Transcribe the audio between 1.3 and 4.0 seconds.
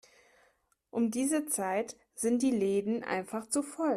Zeit sind die Läden einfach zu voll.